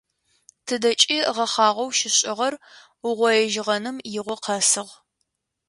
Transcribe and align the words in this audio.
Тыдэкӏи 0.65 1.17
гъэхъагъэу 1.35 1.89
щишӏыгъэр 1.97 2.53
угъоижьыгъэным 3.07 3.97
игъо 4.17 4.35
къэсыгъ. 4.43 4.91